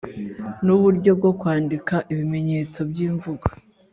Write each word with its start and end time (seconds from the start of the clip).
n’uburyo 0.65 1.11
bwo 1.19 1.31
kwandika 1.39 1.95
ibimenyetso 2.11 2.79
by’imvugo. 2.89 3.45